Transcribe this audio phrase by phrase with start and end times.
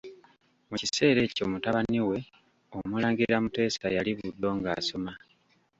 [0.69, 2.17] Mu kiseera ekyo mutabani we,
[2.77, 5.11] Omulangira Muteesa yali Buddo ng'asoma.